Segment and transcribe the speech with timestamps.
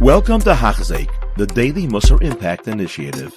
[0.00, 3.34] Welcome to Hachzik, the Daily Musar Impact Initiative.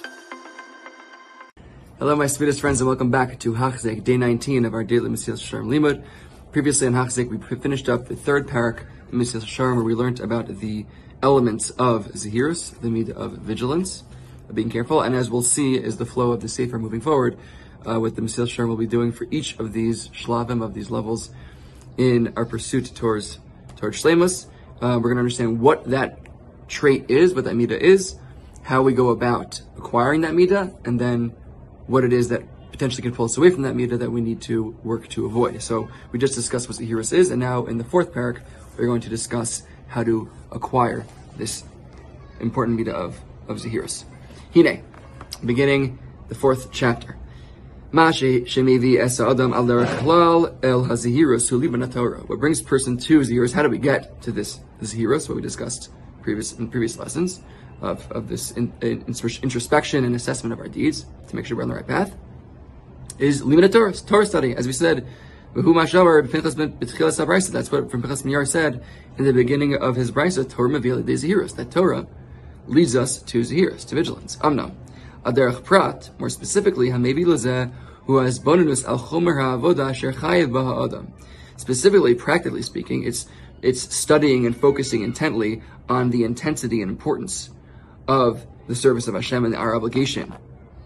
[1.98, 5.40] Hello, my sweetest friends, and welcome back to Hachzik, day 19 of our daily Mesilas
[5.40, 6.04] Yesharim Limud.
[6.52, 10.20] Previously in Hachzik, we finished up the third parak in Mesilas Yesharim, where we learned
[10.20, 10.84] about the
[11.22, 14.04] elements of Zahirus, the need of vigilance,
[14.46, 17.38] of being careful, and as we'll see, is the flow of the Sefer moving forward,
[17.86, 20.90] uh, what the Mesilas Yesharim will be doing for each of these shlavim, of these
[20.90, 21.30] levels,
[21.96, 23.38] in our pursuit towards,
[23.76, 24.44] towards Shlemus.
[24.82, 26.18] Uh, we're going to understand what that
[26.70, 28.16] trait is, what that midah is,
[28.62, 31.34] how we go about acquiring that midah, and then
[31.86, 34.40] what it is that potentially can pull us away from that midah that we need
[34.40, 35.60] to work to avoid.
[35.60, 38.40] So we just discussed what Zahiris is, and now in the fourth parak,
[38.78, 41.04] we're going to discuss how to acquire
[41.36, 41.64] this
[42.40, 44.04] important midah of, of Zahiris.
[44.54, 44.82] Hine,
[45.44, 47.16] beginning the fourth chapter.
[47.92, 48.20] What
[52.38, 53.52] brings person to Zahirus?
[53.52, 55.90] How do we get to this Zahirus, what we discussed
[56.22, 57.40] previous in previous lessons
[57.80, 61.62] of, of this in, in, introspection and assessment of our deeds to make sure we're
[61.62, 62.16] on the right path
[63.20, 65.06] is limit Torah, Torah study, as we said.
[65.52, 65.90] That's what
[67.90, 68.84] from Pinchas ben Yair said
[69.18, 72.06] in the beginning of his brisa, Torah Mavili de Zahiros, that Torah
[72.66, 74.38] leads us to Zahiros, to vigilance.
[74.42, 74.72] Amna.
[75.24, 77.72] Aderech Prat, more specifically, Hamevi Lazeh,
[78.06, 81.10] hisbonenus al chomer ha'avoda asher chayev.
[81.56, 83.26] Specifically, practically speaking, it's
[83.62, 87.50] it's studying and focusing intently on the intensity and importance
[88.08, 90.34] of the service of Hashem and our obligation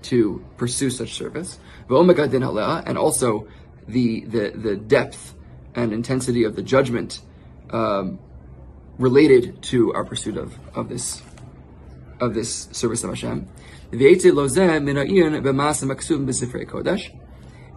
[0.03, 1.59] to pursue such service.
[1.89, 3.49] And also
[3.87, 5.35] the, the, the depth
[5.75, 7.21] and intensity of the judgment
[7.71, 8.19] um,
[8.99, 11.23] related to our pursuit of, of this
[12.21, 13.49] of this service of Hashem.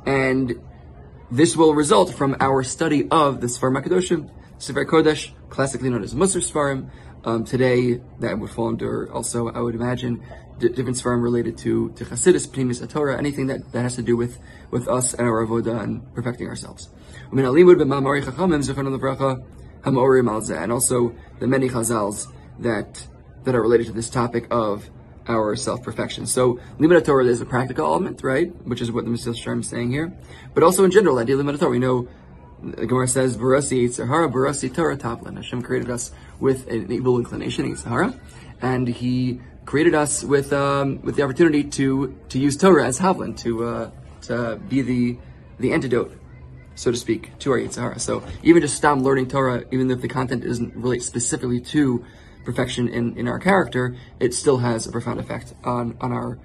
[0.06, 0.62] And
[1.32, 6.14] this will result from our study of the Sfar Makadoshim, Sefer Kodesh, classically known as
[6.16, 6.90] Musar Sfarim.
[7.24, 10.24] Um, today, that would fall under also, I would imagine,
[10.60, 14.16] d- different Sfarim related to, to Chassidus, Pnimis, Torah, anything that, that has to do
[14.18, 14.40] with,
[14.72, 16.90] with us and our Avodah and perfecting ourselves.
[17.32, 17.46] And
[20.72, 22.28] also the many Chazals
[22.60, 23.08] that,
[23.44, 24.90] that are related to this topic of
[25.28, 26.26] our self-perfection.
[26.26, 28.50] So, Limud Torah is a practical element, right?
[28.66, 30.18] Which is what the Mesilas Yesharim is saying here.
[30.54, 32.08] But also in general, idea Limud Torah, we know
[32.62, 37.74] the Gemara says, "Barasi Yitzhara, Barasi Torah Tavlin." Hashem created us with an evil inclination,
[37.74, 38.18] Yitzhara,
[38.62, 43.38] and He created us with um, with the opportunity to to use Torah as Tavlin
[43.40, 43.92] to uh,
[44.24, 45.18] to be the
[45.60, 46.12] the antidote,
[46.76, 48.00] so to speak, to our Yitzhara.
[48.00, 52.06] So even just stop learning Torah, even if the content isn't relate specifically to
[52.46, 56.40] perfection in, in our character, it still has a profound effect on on our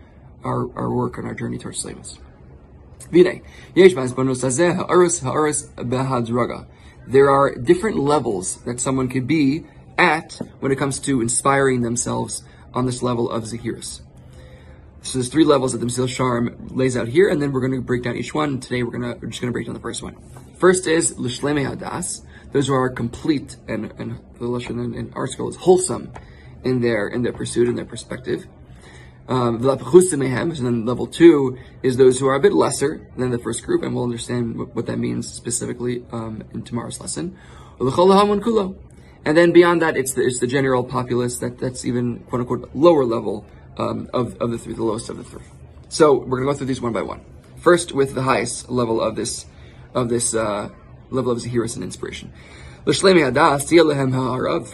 [0.44, 2.18] our, our work on our journey towards Shlemus.
[7.06, 9.64] There are different levels that someone could be
[9.98, 12.42] at when it comes to inspiring themselves
[12.74, 14.00] on this level of Zahiris.
[15.02, 17.72] So there's three levels that the Mesilas Yesharim lays out here, and then we're going
[17.72, 18.60] to break down each one.
[18.60, 20.16] Today we're gonna we're just going to break down the first one.
[20.58, 22.24] First is Lishleme Hadas.
[22.52, 26.12] Those who are complete and and the lashon in, in our school is wholesome
[26.62, 28.46] in their in their pursuit and their perspective.
[29.32, 33.64] Um, and then level two is those who are a bit lesser than the first
[33.64, 37.38] group, and we'll understand what, what that means specifically um, in tomorrow's lesson.
[39.24, 42.74] And then beyond that, it's the, it's the general populace that, that's even quote unquote
[42.74, 43.46] lower level
[43.78, 45.40] um, of, of the three, the lowest of the three.
[45.88, 47.22] So we're going to go through these one by one.
[47.56, 49.46] First, with the highest level of this
[49.94, 50.68] of this uh,
[51.08, 52.30] level of zahiris and inspiration.
[52.84, 52.92] For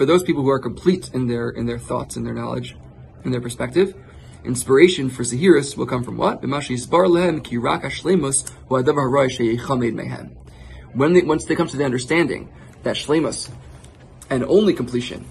[0.07, 2.77] those people who are complete in their in their thoughts and their knowledge,
[3.25, 3.95] in their perspective,
[4.45, 6.43] inspiration for Zahiris will come from what?
[10.95, 12.49] When they, once they come to the understanding
[12.83, 13.51] that Shlemus
[14.31, 15.27] and only completion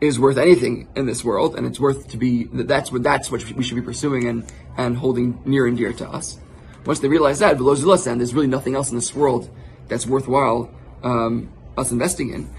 [0.00, 3.30] is worth anything in this world, and it's worth to be that that's what that's
[3.30, 6.38] what we should be pursuing and and holding near and dear to us.
[6.84, 9.48] Once they realize that, below and there's really nothing else in this world
[9.88, 10.68] that's worthwhile
[11.04, 12.50] um, us investing in.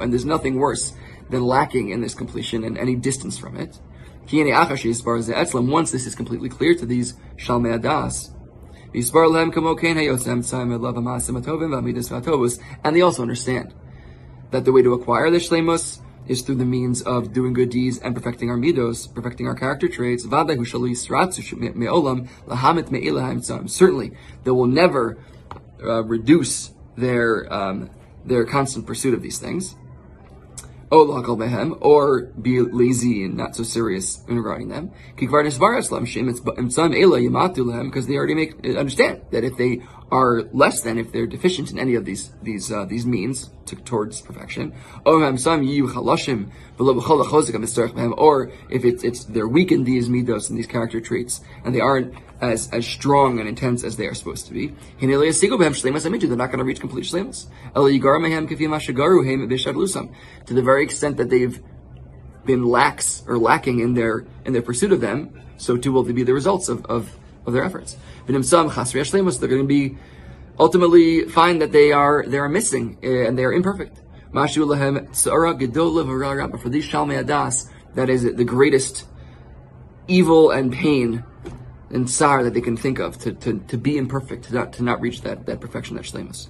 [0.00, 0.92] And there's nothing worse
[1.30, 3.80] than lacking in this completion and any distance from it.
[4.30, 8.30] Once this is completely clear to these Shalmei Adas,
[12.84, 13.74] and they also understand
[14.50, 17.98] that the way to acquire the Shlemus is through the means of doing good deeds
[17.98, 20.24] and perfecting our midos, perfecting our character traits.
[23.74, 24.12] Certainly,
[24.44, 25.18] they will never
[25.82, 27.90] uh, reduce their um,
[28.24, 29.76] their constant pursuit of these things
[31.80, 34.90] or be lazy and not so serious in regarding them.
[37.86, 41.78] Because they already make understand that if they are less than if they're deficient in
[41.78, 44.72] any of these these uh, these means to, towards perfection.
[45.04, 45.24] Or
[48.70, 52.14] if it's it's they're weak in these midos and these character traits, and they aren't
[52.40, 54.74] as as strong and intense as they are supposed to be.
[55.00, 57.46] They're not going to reach complete shlemus.
[60.46, 61.60] To the very extent that they've
[62.46, 66.12] been lax or lacking in their in their pursuit of them, so too will they
[66.12, 67.14] be the results of, of,
[67.48, 67.96] of their efforts.
[68.26, 69.98] They're going to be
[70.58, 74.00] ultimately find that they are they are missing eh, and they are imperfect.
[74.32, 74.58] But for
[76.68, 79.06] these Shalmei Adas, that is the greatest
[80.06, 81.24] evil and pain
[81.90, 84.82] and sorrow that they can think of to, to, to be imperfect, to not, to
[84.82, 86.48] not reach that, that perfection, that shlemus.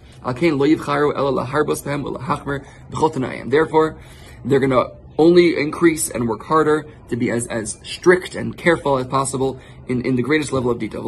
[3.51, 3.99] Therefore,
[4.45, 8.99] they're going to only increase and work harder to be as, as strict and careful
[8.99, 11.03] as possible in, in the greatest level of detail.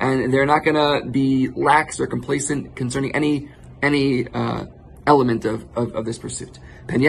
[0.00, 3.48] And they're not going to be lax or complacent concerning any
[3.82, 4.66] any uh,
[5.06, 6.58] element of, of, of, this pursuit.
[6.86, 7.02] Because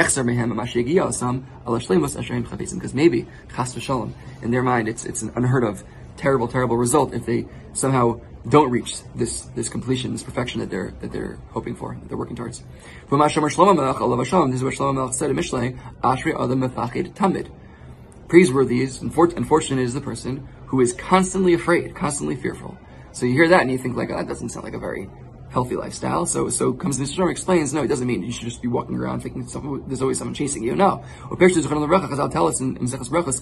[2.94, 3.28] maybe,
[4.42, 5.84] in their mind, it's, it's an unheard of,
[6.18, 10.94] terrible, terrible result if they somehow don't reach this this completion, this perfection that they're
[11.02, 12.60] that they're hoping for, that they're working towards.
[12.60, 17.50] This is what Shlomo Melech said in Mishlei, Ashri Adam Mefachid Tamid.
[18.28, 22.78] Praiseworthy is, unfortunate is the person who is constantly afraid, constantly fearful.
[23.12, 25.08] So you hear that and you think like, oh, that doesn't sound like a very
[25.54, 26.26] healthy lifestyle.
[26.26, 28.96] So so comes the Shalom explains, no, it doesn't mean you should just be walking
[28.96, 29.44] around thinking
[29.88, 30.76] there's always someone chasing you.
[30.76, 31.04] No.
[31.30, 33.42] Or Peshtu Zechon Chazal tell us in Mesechus Brachos,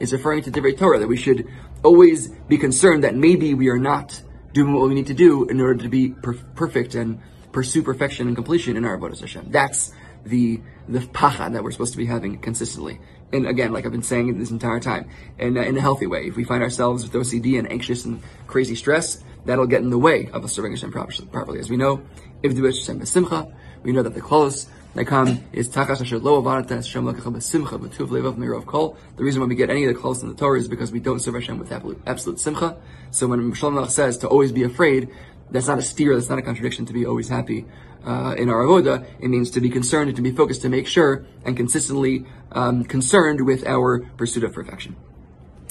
[0.00, 1.48] it's referring to Divrei Torah that we should
[1.82, 4.22] always be concerned that maybe we are not
[4.52, 7.20] doing what we need to do in order to be per- perfect and
[7.52, 9.50] pursue perfection and completion in our Avodah Hashem.
[9.50, 9.92] That's
[10.24, 13.00] the the pachad that we're supposed to be having consistently.
[13.32, 15.08] And again, like I've been saying this entire time,
[15.38, 16.26] in, uh, in a healthy way.
[16.26, 19.98] If we find ourselves with OCD and anxious and crazy stress, that'll get in the
[19.98, 21.58] way of us serving Hashem properly.
[21.58, 22.02] As we know,
[22.42, 23.52] if the Hashem besimcha,
[23.82, 27.78] we know that the close that come is takas asher lo avarata Hashem lakacha besimcha
[27.78, 28.96] b'tuv levav mirov kol.
[29.16, 31.00] The reason why we get any of the close in the Torah is because we
[31.00, 31.72] don't serve Hashem with
[32.06, 32.76] absolute simcha.
[33.10, 35.10] So when Shlomo says to always be afraid,
[35.50, 37.64] that's not a steer, that's not a contradiction to be always happy
[38.04, 39.06] uh, in our avoda.
[39.20, 42.84] It means to be concerned and to be focused, to make sure and consistently um,
[42.84, 44.96] concerned with our pursuit of perfection.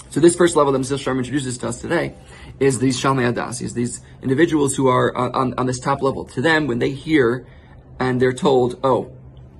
[0.09, 2.15] So this first level that Mesilas Yesharim introduces to us today
[2.59, 6.23] is these Shalmei Adas, is these individuals who are on, on this top level.
[6.25, 7.45] To them, when they hear
[7.99, 9.11] and they're told, oh,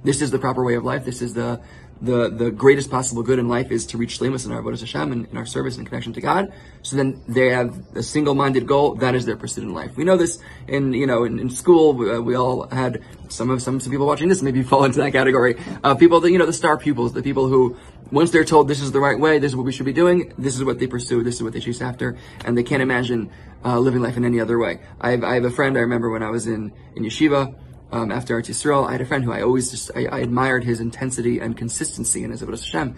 [0.04, 1.62] this is the proper way of life, this is the
[2.02, 5.12] the, the greatest possible good in life is to reach Shlemus in our Avodah Hashem
[5.12, 6.52] and in our service and connection to God.
[6.82, 8.96] So then they have a single-minded goal.
[8.96, 9.96] That is their pursuit in life.
[9.96, 11.94] We know this in, you know, in, in school.
[11.94, 15.00] We, uh, we, all had some of some, some people watching this maybe fall into
[15.00, 15.56] that category.
[15.84, 17.78] Uh, people that, you know, the star pupils, the people who,
[18.12, 20.34] once they're told this is the right way, this is what we should be doing,
[20.38, 23.32] this is what they pursue, this is what they chase after, and they can't imagine
[23.64, 24.80] uh, living life in any other way.
[25.02, 27.56] I have, I have a friend I remember when I was in, in yeshiva,
[27.92, 30.64] um, after Eretz Yisrael, I had a friend who I always just, I, I admired
[30.64, 32.96] his intensity and consistency in his Avodah Hashem.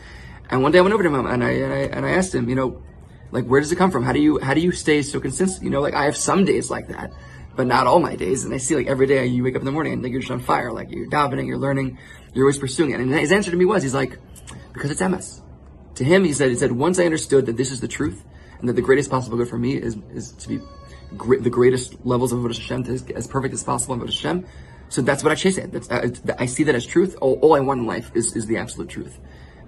[0.50, 2.34] And one day I went over to him and I, and I, and I asked
[2.34, 2.81] him, you know,
[3.31, 4.04] like, where does it come from?
[4.04, 5.63] How do you, how do you stay so consistent?
[5.63, 7.12] You know, like I have some days like that,
[7.56, 8.45] but not all my days.
[8.45, 10.22] And I see like every day you wake up in the morning and think you're
[10.22, 10.72] just on fire.
[10.72, 12.00] Like you're davening, you're learning,
[12.33, 13.00] you're always pursuing it.
[13.01, 14.18] And his answer to me was, he's like,
[14.74, 15.42] because it's emes.
[15.95, 18.24] To him, he said, he said, once I understood that this is the truth
[18.60, 20.60] and that the greatest possible good for me is, is to be
[21.18, 24.45] gr- the greatest levels of Avodah Hashem, to, as perfect as possible in Avodah Hashem,
[24.89, 25.72] so that's what I chase at.
[25.72, 26.09] That's, uh,
[26.40, 27.18] I see that as truth.
[27.21, 29.19] All, all, I want in life is, is the absolute truth,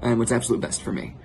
[0.01, 1.15] and what's absolute best for me.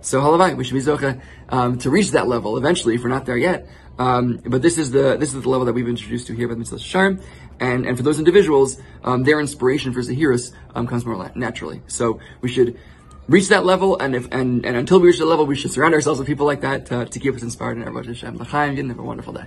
[0.00, 2.94] So halavai, we should be zocha um, to reach that level eventually.
[2.94, 5.72] If we're not there yet, um, but this is the this is the level that
[5.72, 7.22] we've introduced to here by the Mesilas Yesharim,
[7.60, 11.82] and and for those individuals, um, their inspiration for Zahiris um, comes more naturally.
[11.86, 12.78] So we should
[13.28, 15.94] reach that level, and if and, and until we reach that level, we should surround
[15.94, 18.36] ourselves with people like that to, to keep us inspired in our Rosh Hashem.
[18.36, 19.46] L'chaim, have a wonderful day.